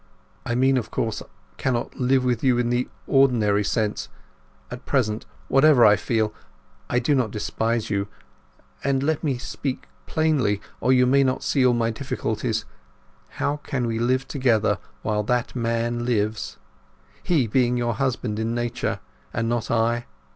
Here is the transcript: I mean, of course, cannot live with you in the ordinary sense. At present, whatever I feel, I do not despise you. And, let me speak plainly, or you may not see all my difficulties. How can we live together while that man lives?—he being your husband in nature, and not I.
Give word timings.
I 0.47 0.55
mean, 0.55 0.77
of 0.77 0.89
course, 0.89 1.21
cannot 1.57 1.95
live 1.99 2.23
with 2.25 2.43
you 2.43 2.57
in 2.57 2.71
the 2.71 2.89
ordinary 3.05 3.63
sense. 3.63 4.09
At 4.71 4.87
present, 4.87 5.27
whatever 5.47 5.85
I 5.85 5.95
feel, 5.95 6.33
I 6.89 6.97
do 6.97 7.13
not 7.13 7.29
despise 7.29 7.91
you. 7.91 8.07
And, 8.83 9.03
let 9.03 9.23
me 9.23 9.37
speak 9.37 9.85
plainly, 10.07 10.59
or 10.79 10.91
you 10.91 11.05
may 11.05 11.23
not 11.23 11.43
see 11.43 11.63
all 11.63 11.75
my 11.75 11.91
difficulties. 11.91 12.65
How 13.37 13.57
can 13.57 13.85
we 13.85 13.99
live 13.99 14.27
together 14.27 14.79
while 15.03 15.21
that 15.21 15.55
man 15.55 16.03
lives?—he 16.03 17.45
being 17.45 17.77
your 17.77 17.93
husband 17.93 18.39
in 18.39 18.55
nature, 18.55 19.01
and 19.31 19.47
not 19.47 19.69
I. 19.69 20.07